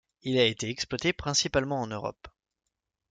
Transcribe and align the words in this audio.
Il 0.23 0.39
a 0.39 0.45
été 0.45 0.67
exploité 0.67 1.13
principalement 1.13 1.79
en 1.79 1.85
Europe. 1.85 2.27